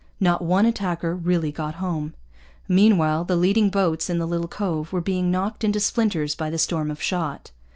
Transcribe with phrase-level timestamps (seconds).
[0.19, 2.15] Not one attacker really got home.
[2.67, 6.57] Meanwhile the leading boats in the little cove were being knocked into splinters by the
[6.57, 7.51] storm of shot.